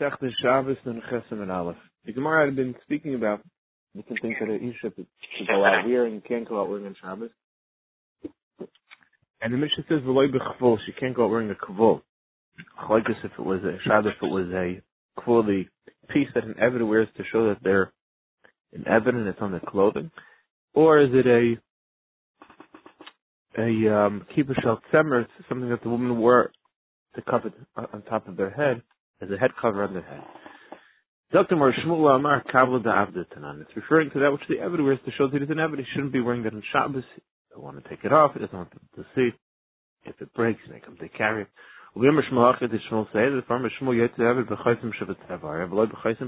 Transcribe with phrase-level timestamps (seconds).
[0.00, 1.76] Masech Shabbos and Chesem and Aleph.
[2.04, 3.40] The Gemara had been speaking about
[3.96, 4.94] different things that you should
[5.46, 7.30] go out wearing and can't go out wearing on Shabbos.
[9.40, 12.02] And the Mishnah says v'loy b'chvul, she can't go out wearing a kvul.
[12.90, 14.82] Like this if it was a Shabbos, if it was a
[15.20, 15.64] kvul, the
[16.12, 17.92] piece that an Evid wears to show that they're
[18.72, 20.10] an Evid and it's on the clothing,
[20.74, 21.54] or is it a
[23.60, 26.52] a um, kippah tzemer, something that the woman wore
[27.16, 28.82] to cover on top of their head
[29.20, 30.22] as a head cover on their head.
[31.32, 31.56] Dr.
[31.56, 31.72] Mar
[32.14, 35.78] Amar It's referring to that which the Evid wears to show that he's an Evid.
[35.78, 37.04] He shouldn't be wearing that on Shabbos.
[37.14, 38.32] He doesn't want to take it off.
[38.32, 39.30] He doesn't want to see.
[40.04, 41.46] If it breaks, may come to carry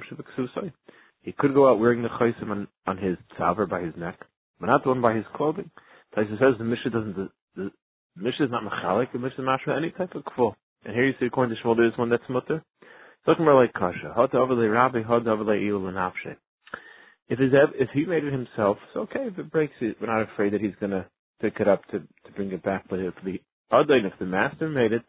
[0.02, 0.72] shevet ksusai.
[1.22, 4.18] He could go out wearing the chaysim on, on his tzavar by his neck,
[4.58, 5.70] but not the one by his clothing.
[6.16, 7.70] Taisa says the Mishnah doesn't, the, the
[8.16, 10.54] Mishnah is not mechalik, the Mishnah is mashma any type of kful.
[10.84, 12.62] And here you see according to Shmuel there is one that's mutter.
[13.26, 14.14] Talking about like kasha.
[14.16, 15.00] Rabbi,
[17.28, 19.26] If his if he made it himself, it's okay.
[19.26, 21.06] If it breaks it, we're not afraid that he's gonna
[21.40, 22.86] pick it up to to bring it back.
[22.88, 23.40] But if the
[23.70, 25.02] other, if the master made it,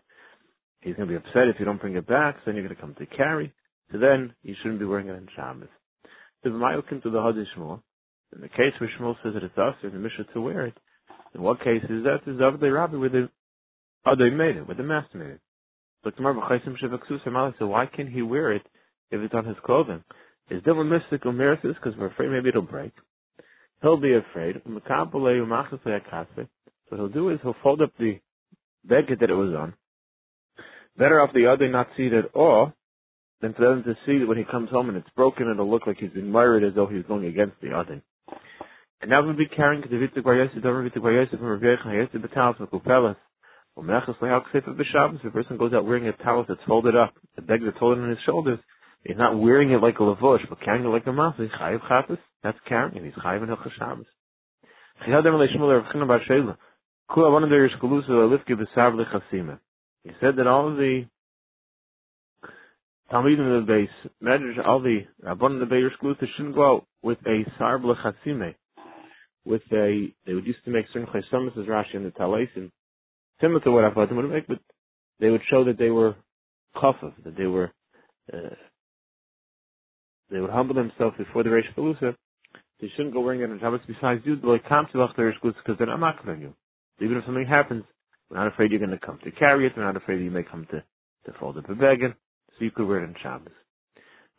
[0.81, 2.35] he's gonna be upset if you don't bring it back.
[2.35, 3.53] So then you're gonna come to carry.
[3.91, 5.69] So then you shouldn't be wearing it in Shabbos.
[6.43, 7.81] So the V'mayokim to the Hadis Shmuel.
[8.35, 10.77] In the case where Shmuel says that it's us in the Mishnah to wear it,
[11.33, 12.19] in what case is that?
[12.27, 13.29] Is the Rabbi where the
[14.05, 15.41] other made it, where the master made it.
[16.03, 18.63] But tomorrow, so why can't he wear it
[19.11, 20.03] if it's on his clothing?
[20.49, 22.91] Is a mystical miracle because we're afraid maybe it'll break?
[23.81, 24.61] He'll be afraid.
[24.65, 24.81] So
[26.95, 28.19] he'll do is he'll fold up the
[28.83, 29.73] beggar that it was on.
[30.97, 32.73] Better off the other not see it at all
[33.41, 35.87] than for them to see that when he comes home and it's broken, it'll look
[35.87, 36.31] like he's been
[36.63, 38.01] as though he's going against the other.
[39.01, 42.17] And now we'll be carrying the Vita Guayesi, Dover Vita Guayesi from Rav Yechon, Hayesi
[42.17, 43.15] Betalis, Mekupelas,
[43.83, 48.03] if a person goes out wearing a towel that's folded up, a bag that's folded
[48.03, 48.59] on his shoulders,
[49.03, 51.41] he's not wearing it like a lavosh, but carrying it like a masa.
[51.41, 52.19] He's chayiv chatas.
[52.43, 53.05] That's carrying it.
[53.05, 54.05] He's chayiv in hilchas Shabbos.
[55.03, 55.11] He
[60.19, 61.05] said that all the
[63.11, 66.85] Talmidim in the base, Medrash, all the Rabban in the Beir Shkalusa shouldn't go out
[67.01, 68.55] with a sarb lechasime,
[69.43, 72.71] with a, they would used to make certain chaysamas as Rashi in the Talaisim,
[73.41, 74.59] similar to what Avadim would make, but
[75.19, 76.15] they would show that they were
[76.75, 77.71] chafav, that they were,
[78.31, 78.55] uh,
[80.29, 82.15] they would humble themselves before the Reish Pelusa.
[82.79, 85.87] They shouldn't go wearing it on Shabbos besides you, like come to the because they're
[85.87, 86.53] not on you.
[86.99, 87.83] Even if something happens,
[88.29, 89.73] we're not afraid you're going to come to carry it.
[89.75, 90.83] We're not afraid you may come to,
[91.25, 92.15] to fold up a beggar,
[92.57, 93.53] so you could wear it on Shabbos.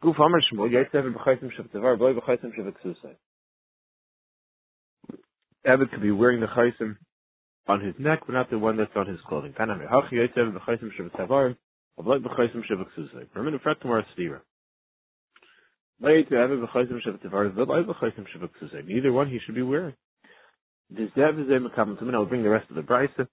[0.03, 3.15] Guf Amar Shmuel, Yaitsev B'chaitim Shav Boy B'chaitim Shav Ksusai.
[5.65, 6.97] Abbott could be wearing the chaisim
[7.69, 9.55] on his neck, but not the one that's on his clothing.
[18.87, 19.95] Neither one he should be wearing.
[20.95, 23.29] I'll bring the rest of the brisa.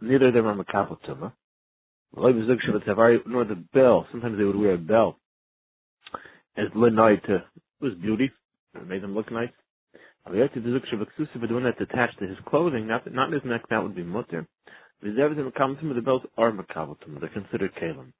[0.00, 1.32] Neither of them are makabel tuma.
[3.26, 4.06] Nor the bell.
[4.10, 5.18] Sometimes they would wear a bell
[6.56, 7.44] as linai to
[7.80, 8.30] was beauty.
[8.74, 9.50] It made them look nice.
[10.26, 14.46] One that's attached to his clothing, not not his neck, that would be mutter.
[15.02, 17.20] The belts are makabatum.
[17.20, 18.12] They're considered kalim.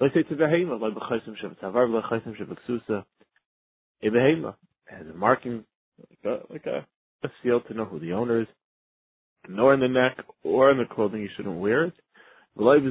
[0.00, 1.34] Let's say to like b'chaysim
[2.38, 3.04] shevetzusa.
[4.02, 4.54] A
[4.86, 5.64] has a marking,
[5.98, 6.86] like a, like a,
[7.24, 8.48] a seal to know who the owner is.
[9.48, 11.94] Nor in the neck or in the clothing, you shouldn't wear it.
[12.56, 12.82] Not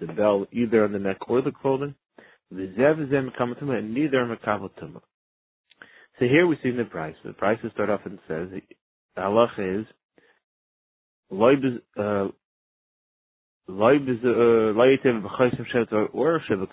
[0.00, 1.94] the bell either on the neck or the clothing.
[2.50, 5.00] And neither are makabatum.
[6.22, 7.16] So here we see in the price.
[7.24, 8.62] The price start off and says the
[9.18, 9.86] halacha is
[11.98, 12.28] uh,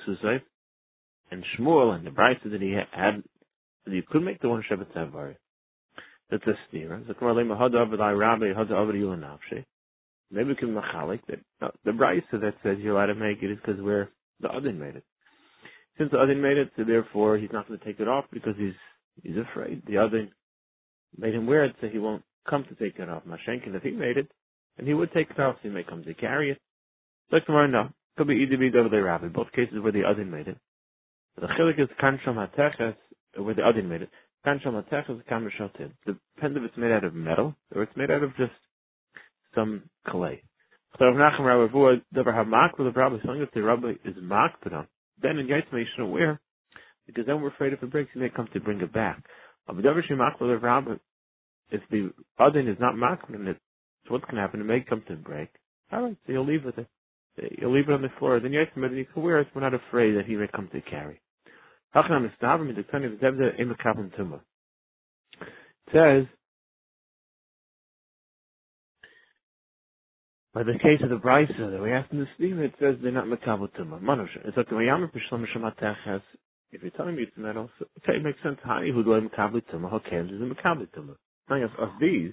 [0.08, 0.42] ksusayv,
[1.32, 3.24] and Shmuel and the price that he had
[3.86, 5.36] that you could make the one shevet tzavar.
[6.30, 7.02] That's a steer.
[10.31, 13.50] Maybe we can machalik that no, the brisa that says you're allowed to make it
[13.50, 14.12] is because where
[14.42, 15.04] the other made it.
[15.98, 18.54] Since the other made it, so therefore he's not going to take it off because
[18.56, 18.75] he's
[19.24, 19.83] He's afraid.
[19.88, 20.30] The other
[21.18, 23.24] made him wear it so he won't come to take it off.
[23.25, 24.31] Mashenkin, if he made it,
[24.77, 26.60] and he would take it off, so he may come to carry it.
[27.31, 27.89] Like tomorrow, no.
[28.18, 29.27] Could be either be the rabbi.
[29.27, 30.57] Both cases where the other made it.
[31.39, 32.95] The chilik is kansham hateches,
[33.38, 34.10] uh, where the other made it.
[34.45, 35.92] Kansham hateches kamrishotin.
[36.06, 38.51] Depends if it's made out of metal, or it's made out of just
[39.56, 40.42] some clay.
[40.98, 44.65] So if Nachum Rabbi Vua, mak with the rabbi, something that the rabbi is marked
[44.68, 44.88] on,
[45.22, 46.42] then in Yaitma you shouldn't wear
[47.10, 49.24] because then we're afraid if it breaks, he may come to bring it back.
[49.68, 49.78] If
[51.92, 53.58] the other is not makbid in it,
[54.06, 54.62] so what's going to happen?
[54.62, 55.50] It may come to break.
[55.92, 56.88] All right, so you'll leave with it.
[57.60, 58.40] You'll leave it on the floor.
[58.40, 59.48] Then you whether you can wear it.
[59.56, 61.22] We're not afraid that he may come to carry.
[61.96, 62.06] It
[65.94, 66.26] says,
[70.54, 73.12] by the case of the Brisa that we asked in the steam, it says they're
[73.12, 73.70] not makabel.
[74.02, 74.36] Manush.
[74.46, 74.76] It's like the
[76.71, 78.57] if you're telling me it's metal, so, okay, it makes sense.
[78.66, 79.89] Hani who do I makabel tumah?
[79.89, 81.16] How can is a makabel tumah?
[81.50, 82.31] Now, of, of these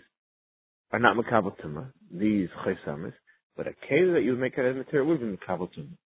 [0.92, 1.90] are not makabel tumah.
[2.12, 3.14] These chaysamis,
[3.56, 5.96] but a keli that you would make out of material would be makabel tumah.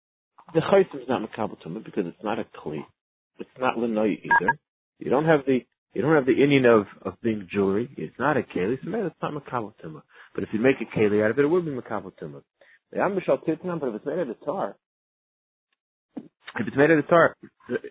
[0.55, 2.81] The chaysam is not makabel tumah because it's not a kli.
[3.39, 4.59] It's not lenoy either.
[4.99, 5.61] You don't have the
[5.93, 7.91] you don't have the Indian of, of being jewelry.
[7.97, 10.03] It's not a keli, so maybe it's not makabel tumah.
[10.35, 12.43] But if you make a keli out of it, it would be makabel tumah.
[12.93, 14.77] The Ambishal Titnam, but if it's made out of tar,
[16.17, 17.37] if it's made out of tar,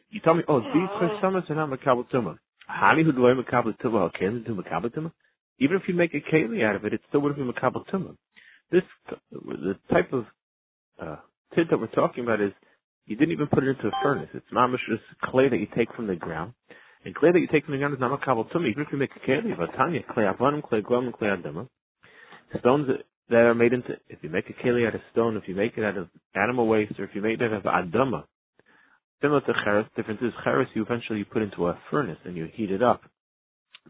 [0.09, 2.37] you tell me, oh, these chesamas are not makabel tumah.
[2.69, 4.11] Hani who makabel tumah?
[4.19, 5.11] Keli do makabel tumah?
[5.59, 8.15] Even if you make a keli out of it, it still wouldn't be makabel tumah.
[8.71, 8.83] This
[9.31, 10.25] the type of
[11.01, 11.15] uh,
[11.55, 12.51] tit that we're talking about is
[13.05, 14.29] you didn't even put it into a furnace.
[14.33, 16.53] It's mamish just clay that you take from the ground.
[17.05, 18.69] And clay that you take from the ground is not makabel tumah.
[18.69, 21.67] Even if you make a keli, vatanya, clay avanim, clay glum, clay adama.
[22.59, 22.89] Stones
[23.29, 25.77] that are made into, if you make a keli out of stone, if you make
[25.77, 28.23] it out of animal waste, or if you make it out of adama,
[29.21, 32.71] similar to cheres, difference is cheres you eventually put into a furnace and you heat
[32.71, 33.01] it up.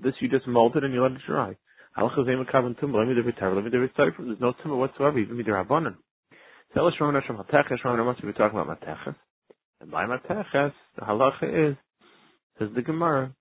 [0.01, 1.55] This you just mold it and you let it dry.
[1.95, 2.11] There's
[4.39, 5.95] no tumah whatsoever, even midrabanan.
[6.73, 9.15] Tell us Shimon Hashem Hateches, Shimon wants to be talking about Mateches.
[9.81, 11.77] And by Mateches, the halacha is,
[12.59, 13.33] says the Gemara,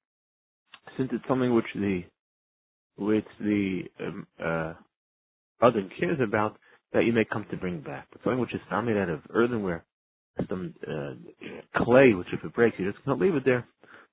[0.97, 2.05] since it's something which the,
[2.97, 4.73] which the, um, uh,
[5.60, 6.56] other cares about,
[6.93, 8.06] that you may come to bring back.
[8.12, 9.84] But something which is made out of earthenware,
[10.49, 11.14] some uh,
[11.84, 13.66] clay, which if it breaks, you just can't leave it there.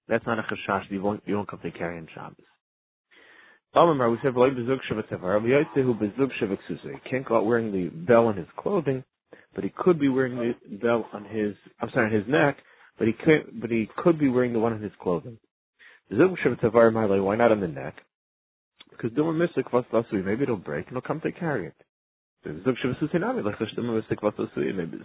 [0.08, 0.90] That's not a chashash.
[0.90, 2.46] You won't, you won't come to carry in Shabbos.
[3.76, 4.36] We said,
[7.10, 9.04] can't go out wearing the bell on his clothing,
[9.54, 12.58] but he could be wearing the bell on his, I'm sorry, on his neck,
[12.98, 15.38] but he could, but he could be wearing the one on his clothing.
[16.10, 17.96] Why not on the neck?
[18.90, 21.76] Because maybe it'll break and he'll come to carry it.
[22.46, 22.74] Maybe the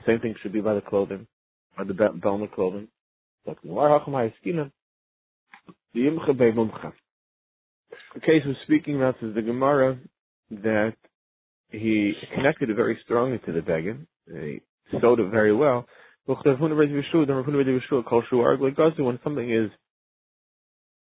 [0.07, 1.27] same thing should be by the clothing,
[1.79, 2.89] or the the clothing.
[3.47, 3.55] The
[8.21, 9.99] case we're speaking about is the Gemara
[10.51, 10.95] that
[11.71, 14.07] he connected it very strongly to the Begin.
[14.27, 14.61] He
[14.91, 15.87] sewed it very well.
[16.27, 16.37] When
[19.25, 19.71] something is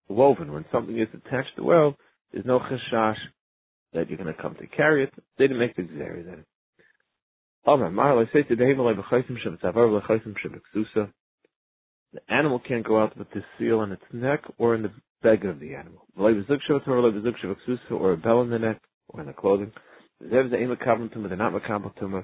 [0.10, 1.96] woven, when something is attached well,
[2.32, 3.18] there's no chashash
[3.94, 5.14] that you're going to come to carry it.
[5.38, 6.46] They didn't make the xeri then.
[7.68, 7.78] Oh,
[12.16, 14.92] the animal can't go out with the seal on its neck or in the
[15.22, 16.06] beggar of the animal.
[16.18, 16.30] Or
[18.12, 19.72] a bell in the neck or in the clothing.
[20.22, 22.24] They're not makabel tumah.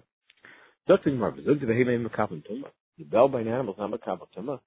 [2.97, 4.59] The bell by an animal is not makabel tumah.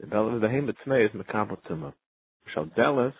[0.00, 1.92] The bell of the behema tzmei is makabel tumah.
[2.54, 3.14] Shall delas.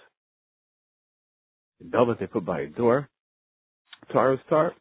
[1.81, 3.09] The bell that they put by a door.
[4.13, 4.75] Tar is tar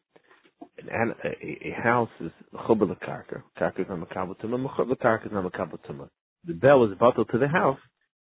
[0.79, 3.41] an, a, a house is chubel karka.
[3.59, 4.75] Karka is not makabel tumah.
[4.75, 6.09] Chubel karka is not makabel tumah.
[6.45, 7.79] The bell is bottled to the house.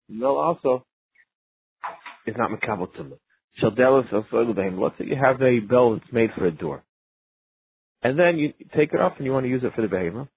[0.10, 0.86] The bell also
[2.26, 3.18] is not makabel tumah.
[3.62, 6.84] Shaldelis of Let's say you have a bell that's made for a door,
[8.02, 10.28] and then you take it off and you want to use it for the behemoth.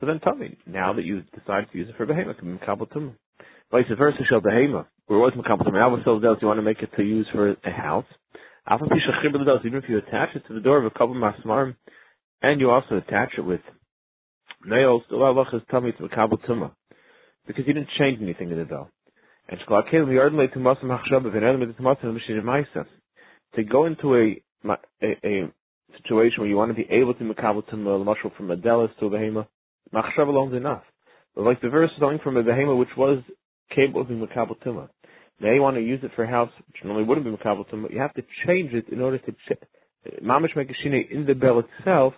[0.00, 2.56] So then tell me now that you've decided to use it for behemoth, it can
[2.56, 3.14] be makabel.
[3.70, 4.86] Vice versa, shall behemoth.
[5.06, 5.74] Where was makabel tumah?
[5.74, 8.06] Now with Shaldelis, you want to make it to use for a house
[8.68, 11.74] even if you attach it to the door of a couple masmarim,
[12.42, 13.60] and you also attach it with
[14.64, 16.70] nails, the Allah is telling me to makabel tumah,
[17.46, 18.90] because you didn't change anything in the bell.
[19.48, 19.66] And to
[23.64, 24.42] go into a,
[25.02, 25.50] a, a
[25.96, 29.10] situation where you want to be able to makabel tumah, from a delis to a
[29.10, 29.46] behema,
[29.94, 30.82] machshav alone is enough.
[31.34, 33.22] But like the verse going from a behema which was
[33.74, 34.88] capable of being makabel tumah.
[35.40, 37.92] Now you want to use it for a house, which normally wouldn't be makabel but
[37.92, 39.32] you have to change it in order to
[40.22, 42.14] mamish a in the bell itself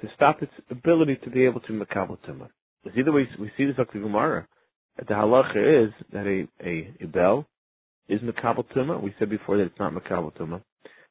[0.00, 2.48] to stop its ability to be able to makabel tumah.
[2.82, 4.46] Because either way we see this like the Gemara.
[4.96, 7.46] That the halacha is that a, a, a bell
[8.08, 9.02] is makabel tumah.
[9.02, 10.62] We said before that it's not makabel tumah.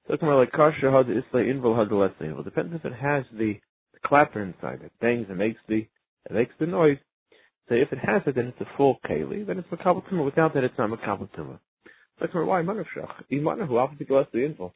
[0.07, 2.43] So it's more like kasher had isla invol had less invol.
[2.43, 3.59] Depends if it has the
[4.05, 5.87] clapper inside it, bangs and makes the
[6.25, 6.97] it makes the noise.
[7.67, 9.45] So if it has it, then it's a full keli.
[9.45, 10.25] Then it's makabel tumah.
[10.25, 11.59] Without that, it's not makabel tumah.
[12.19, 13.23] Like why manavshach?
[13.31, 14.73] Imana who often less the invul.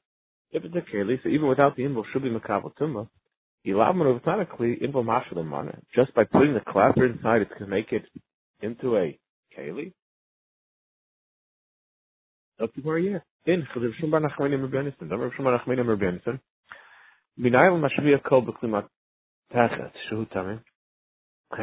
[0.52, 3.10] If it's a keli, so even without the invul, should be makabel tumah.
[3.66, 5.80] Ilav it's not a kli invul mashal mana.
[5.96, 8.04] Just by putting the clapper inside, it's going to make it
[8.62, 9.20] into a
[9.58, 9.94] keli.
[12.62, 13.18] Up to where yeah.
[13.46, 15.10] in Chaziv Shumbar Nachmanim Rebbenistan.
[15.10, 16.40] Davar Shumbar Nachmanim Rebbenistan.
[17.40, 18.93] Binayel Mashviya Kol B'Klimat Tachet Shehu Tamim.
[19.54, 19.68] How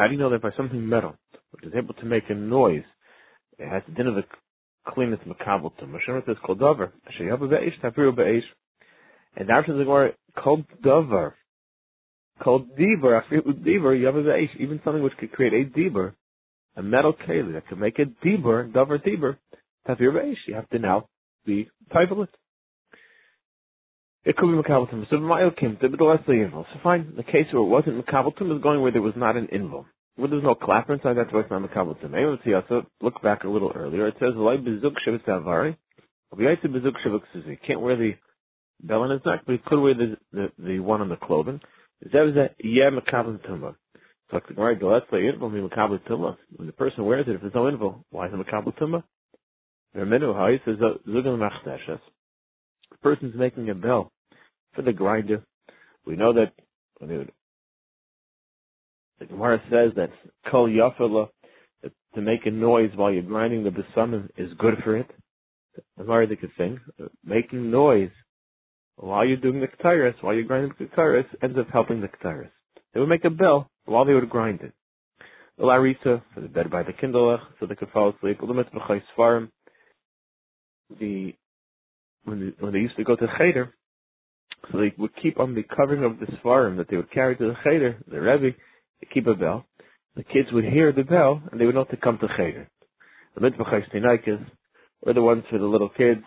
[0.07, 1.17] do you know that by something metal,
[1.51, 2.85] which is able to make a noise,
[3.59, 4.23] it has the din of the
[4.87, 8.45] cleanness makabel to Mashiach says kol davar sheyav be'esh tafiru be'esh
[9.37, 11.33] and after the Gemara kol davar
[12.43, 16.15] kol divar afiru divar yav be'esh even something which could create a divar
[16.77, 19.37] a metal keli that could make a divar davar divar
[19.87, 21.07] tafiru be'esh you have to now
[21.45, 22.11] be type
[24.25, 25.09] it could be Makabaltum.
[25.09, 26.65] So Ma'il came to the less invul.
[26.73, 29.49] So fine, the case where it wasn't Makabaltum is going where there was not an
[29.53, 29.87] invul.
[30.17, 31.63] Where there's no clapper inside, that's why it's not
[32.45, 34.09] see also look back a little earlier.
[34.09, 35.77] It says Lai Bezuk Shavit Savari.
[36.69, 37.59] Bezuk Shavit Suzi.
[37.67, 38.13] Can't wear the
[38.83, 41.61] bell on his neck, but he could wear the the, the one on the clothing.
[42.05, 42.09] A
[42.63, 43.75] yeah Makabaltum.
[44.31, 46.37] So like the Gemara, the let's say invul be Makabaltum.
[46.57, 49.03] When the person wears it, if there's no invul, why is it Makabaltum?
[49.97, 52.01] Remenu, how he says Zugal Machdeshes
[53.03, 54.13] person's making a bell
[54.75, 55.43] for the grinder.
[56.07, 56.53] We know that
[57.01, 57.27] the
[59.27, 60.11] Gemara says that
[60.51, 61.29] kol yafala
[62.15, 65.11] to make a noise while you're grinding the besamim is good for it.
[65.97, 66.81] The Gemara they could think
[67.25, 68.11] making noise
[68.97, 72.51] while you're doing the k'tairis, while you're grinding the k'tairis, ends up helping the k'tairis.
[72.93, 74.73] They would make a bell while they would grind it.
[75.57, 78.41] The larisa for the bed by the kindle so they could fall asleep.
[80.99, 81.35] The
[82.25, 83.73] when they, when they used to go to Cheder,
[84.71, 87.45] so they would keep on the covering of the svarim that they would carry to
[87.45, 88.57] the Cheder, the Rebbe,
[89.01, 89.67] they keep a bell.
[90.17, 92.69] The kids would hear the bell and they would know to come to Cheder.
[93.35, 93.65] The mitzvah
[95.03, 96.23] were the ones for the little kids.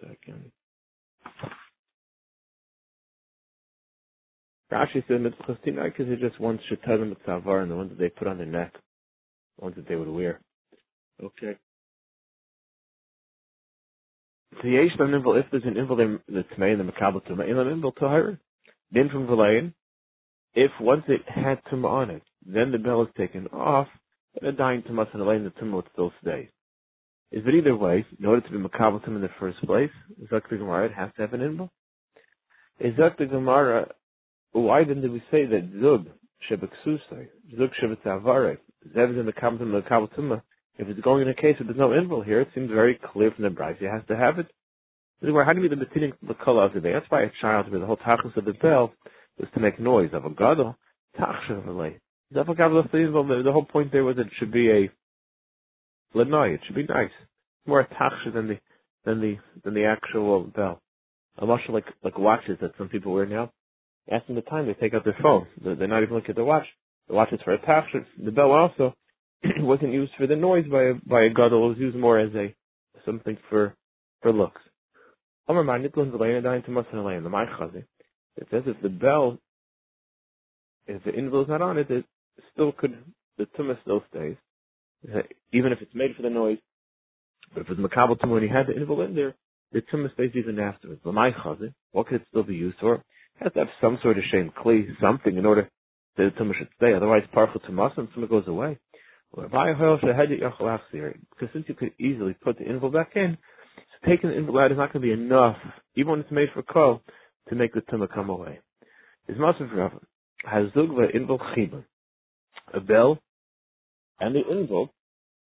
[0.00, 0.52] Second.
[4.72, 8.26] Rashi said mitzvah because it just ones shetarim mitzavar and the ones that they put
[8.26, 8.72] on their neck,
[9.58, 10.40] the ones that they would wear.
[11.22, 11.56] Okay.
[14.60, 18.38] So yesh inval if there's an that's made in the makabel to ilam inval tahir,
[18.90, 19.72] then from velayin,
[20.54, 23.88] if once it had tumah on it, then the bell is taken off,
[24.40, 26.48] and a dying tumah and the tumah would still stay.
[27.30, 29.90] Is it either way, in order to be makabel in the first place,
[30.30, 31.70] Zak the Gemara, it has to have an inval.
[32.80, 33.88] Is Zak the Gemara
[34.52, 36.06] why didn't we say that zug
[36.50, 38.58] shebeksusai, zug shebetzavare,
[38.94, 40.42] zev in the kabbalah the kabbalah
[40.78, 43.30] If it's going in a case where there's no invul here, it seems very clear
[43.30, 44.46] from the bride he has to have it.
[45.22, 46.92] How do mean the the color of the day?
[46.92, 48.92] That's why a child the whole tachlis of the bell
[49.38, 50.76] was to make noise of a gadol
[51.18, 51.98] tachshavale.
[52.30, 54.90] The whole point there was that it should be a
[56.14, 56.54] lenoi.
[56.54, 57.10] It should be nice,
[57.66, 58.58] more a than the
[59.04, 60.82] than the than the actual bell.
[61.38, 63.52] A much like like watches that some people wear now
[64.10, 65.46] asking the time, they take out their phone.
[65.62, 66.66] They're not even looking at the watch.
[67.08, 68.04] The watch is for a tachshit.
[68.22, 68.94] The bell also
[69.58, 71.66] wasn't used for the noise by a, by a gadol.
[71.66, 72.54] It was used more as a
[73.04, 73.74] something for
[74.22, 74.60] for looks.
[75.48, 75.66] It
[78.50, 79.38] says if the bell,
[80.86, 82.04] if the invul is not on it, it
[82.52, 82.96] still could,
[83.38, 84.36] the tumah still stays,
[85.14, 85.20] uh,
[85.52, 86.58] even if it's made for the noise.
[87.54, 89.36] But if it's makabel tumah when you had the invul in there,
[89.72, 91.00] the tumah stays even afterwards.
[91.04, 93.04] What could it still be used for?
[93.40, 95.68] Has to have some sort of shame kli, something in order
[96.16, 96.94] that the tumah should stay.
[96.94, 98.78] Otherwise, parchel tumas and tumah goes away.
[99.34, 99.50] Because
[101.52, 103.36] since you could easily put the invul back in,
[103.76, 105.56] so taking the invul out is not going to be enough,
[105.94, 107.02] even when it's made for kol,
[107.48, 108.60] to make the tumah come away.
[109.28, 109.92] Is Masav Rav
[110.50, 111.84] Hazugva invul chibur,
[112.72, 113.18] a bell
[114.20, 114.90] and the invul,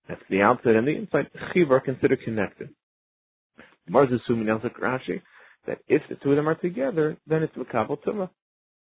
[0.09, 2.68] that's the outside and the inside, chibur considered connected.
[3.88, 5.23] Mars assuming Rashi
[5.66, 8.30] that if the two of them are together, then it's Makabal Tumah.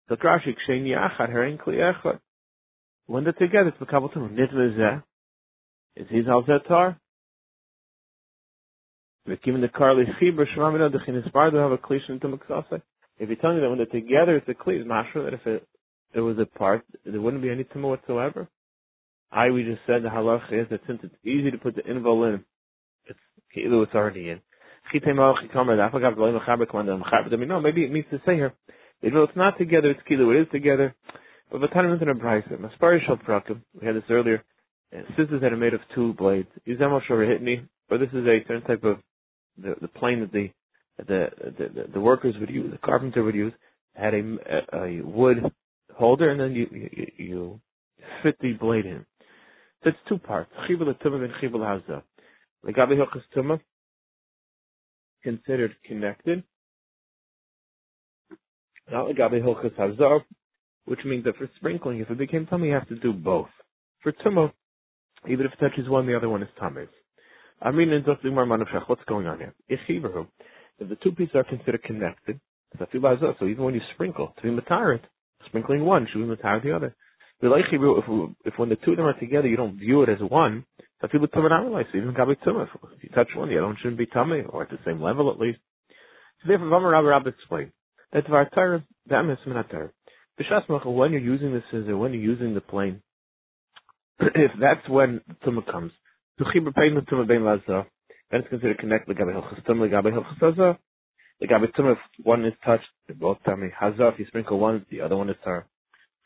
[0.09, 2.19] So Rashi, Kshen Yachad, Herin Kli Echad.
[3.07, 4.31] When they're together, it's Makabal Tumah.
[4.31, 5.03] Nitva Zeh.
[5.97, 6.97] Is his al Zetar?
[9.29, 12.81] V'kim the Karli Chibur, Shemamina, the Chinisbar, they have a Klish into Maksasai.
[13.19, 15.69] If you're telling me that when they're together, it's a Klish, Mashra, that if it,
[16.15, 18.49] it was apart, there wouldn't be any Tumah whatsoever.
[19.31, 22.33] I, we just said the halach is that since it's easy to put the invol
[22.33, 22.45] in,
[23.07, 23.19] it's,
[23.55, 24.41] it's already in.
[24.93, 25.09] Maybe
[27.85, 28.55] it means to say here,
[29.03, 30.95] even though it's not together, it's kilo, it is together.
[31.51, 32.59] But Vatanim is in a brisa.
[32.59, 33.63] Maspari shal prakim.
[33.81, 34.45] We had this earlier.
[35.17, 36.49] Scissors that are made of two blades.
[36.67, 38.99] Yizemo hitni, or this is a certain type of
[39.57, 40.51] the the plane that the
[40.99, 41.29] the
[41.59, 43.53] the, the workers would use, the carpenter would use,
[43.95, 44.39] had a,
[44.73, 45.39] a, wood
[45.95, 47.61] holder, and then you, you you
[48.23, 49.05] fit the blade in.
[49.83, 50.51] So it's two parts.
[50.69, 50.97] Chibul and
[51.43, 52.03] chibul hazah.
[52.65, 53.61] Legabi hilchas tumah
[55.23, 56.43] considered connected.
[58.91, 60.21] Not like Hilchas Hazar,
[60.87, 63.49] which means that for sprinkling, if it became tamei, you have to do both.
[64.03, 64.51] for tumah,
[65.29, 66.89] even if it touches one, the other one is tamid.
[67.61, 69.55] I mean, in what's going on here?
[69.69, 69.81] If
[70.79, 72.41] the two pieces are considered connected,
[72.79, 75.01] so even when you sprinkle, to be matarit,
[75.47, 76.95] sprinkling one should be matarit the other.
[77.41, 80.65] If, if when the two of them are together, you don't view it as one,
[81.01, 81.21] If you
[83.15, 85.61] touch one, the other one shouldn't be tamei, or at the same level at least.
[86.43, 87.73] So therefore, Vamar Rabbi Rabbi explained
[88.13, 89.91] that Vartar, that is Minatar.
[90.85, 93.03] When you're using the scissor, when you're using the plane,
[94.21, 95.93] if that's when tumah comes,
[96.39, 97.87] pain the tumah bein lazah,
[98.31, 100.79] then it's considered connected legabe hilchas tumah legabe hilchas hazah.
[101.43, 103.71] Legabe tumah, if one is touched, they're both tamei.
[103.81, 105.67] Hazah, if you sprinkle one, the other one is tar.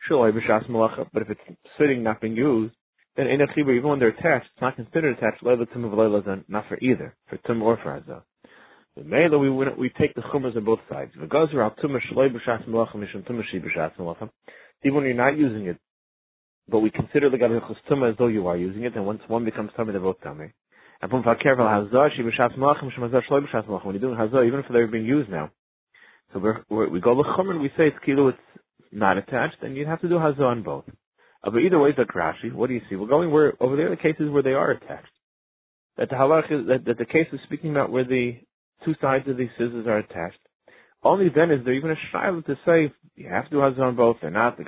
[0.09, 2.75] Sure, b'shas malacha, but if it's sitting, not being used,
[3.17, 6.79] in chibur, even when they're attached, it's not considered attached, leila tumah v'leila not for
[6.79, 8.23] either, for tumah or for hazah.
[8.97, 11.13] The we we take the chumas on both sides.
[11.15, 11.29] Even
[14.95, 15.79] when you're not using it,
[16.69, 17.59] but we consider the gabi
[17.91, 20.53] tuma as though you are using it, and once one becomes tamei, they're both tamei.
[21.01, 21.57] And when you're doing
[24.17, 25.51] hazah, even if they're being used now,
[26.33, 28.39] so we're, we're, we go l'chumen, we say it's kilo, it's
[28.91, 30.85] not attached, then you'd have to do hazah on both.
[31.45, 32.53] Uh, but either way, it's like Rashi.
[32.53, 32.97] What do you see?
[32.97, 33.91] We're going where over there.
[33.91, 35.13] The cases where they are attached.
[35.97, 38.39] That the halach is that, that the case is speaking about where the
[38.85, 40.39] two sides of these scissors are attached.
[41.03, 44.19] Only then is there even a shiloh to say you have to have on both.
[44.23, 44.65] They're not the.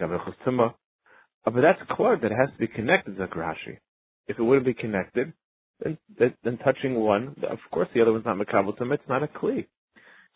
[1.46, 3.78] Uh, but that's clear that it has to be connected, Zakarashi.
[4.26, 5.32] If it wouldn't be connected,
[5.80, 5.98] then,
[6.42, 9.66] then touching one, of course the other one's not makabel tumah, it's not a kli.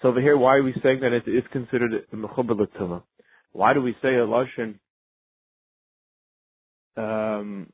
[0.03, 3.03] So over here, why are we saying that it is considered a mechubel tumah?
[3.53, 4.79] Why do we say a lashon?
[6.99, 7.69] Um,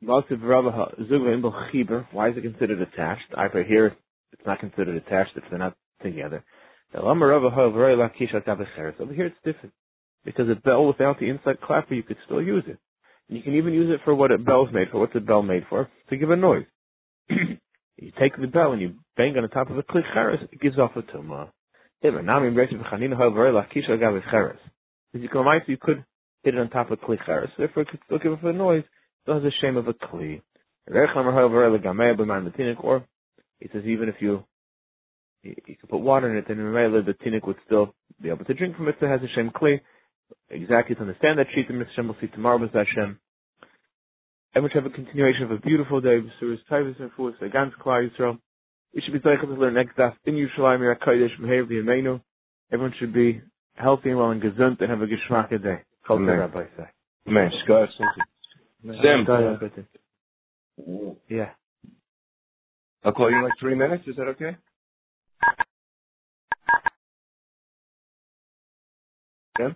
[0.00, 0.40] why is it
[2.42, 3.26] considered attached?
[3.36, 3.96] I hear
[4.32, 6.42] it's not considered attached if they're not together.
[6.94, 7.34] Over
[9.14, 9.74] here it's different.
[10.24, 12.78] Because a bell without the inside clapper, you could still use it.
[13.28, 15.00] And you can even use it for what a bell's made for.
[15.00, 15.90] What's a bell made for?
[16.10, 16.66] To give a noise.
[17.28, 20.60] you take the bell and you bang on the top of a click cheres, it
[20.60, 21.50] gives off a tumah.
[22.02, 22.20] Because
[25.14, 26.04] you can you could
[26.42, 27.50] hit it on top of click cheres.
[27.56, 28.84] Therefore, it could still give off a noise.
[29.22, 30.42] Still has a shame of a kli.
[32.82, 33.04] Or
[33.60, 34.44] he says even if you
[35.42, 38.54] you, can put water in it, then Remela the tinik would still be able to
[38.54, 38.96] drink from it.
[39.00, 39.80] So it has shem kli.
[40.50, 43.18] Exactly to understand that sheet, the Hashem will see tomorrow with Hashem.
[44.54, 46.20] And we have a continuation of a beautiful day.
[46.40, 48.38] Surah's Tavis and Fuas against Klal Yisrael.
[48.94, 52.20] We should be able to learn next daf in Yerushalayim Yerakodesh Mehev Yemenu.
[52.70, 53.40] Everyone should be
[53.74, 55.82] healthy and well and gesund and have a geschmack day.
[56.06, 56.84] Call Rabbi say.
[57.28, 57.50] Amen.
[61.28, 61.50] Yeah.
[63.04, 64.04] I'll call you in like three minutes.
[64.06, 64.56] Is that okay?
[69.58, 69.70] Yeah?